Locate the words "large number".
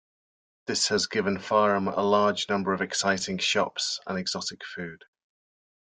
2.01-2.73